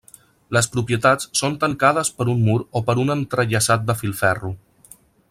[0.55, 4.55] Les propietats són tancades per un mur o per un entrellaçat de filferro.